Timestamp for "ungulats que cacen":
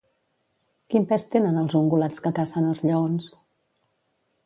1.81-2.73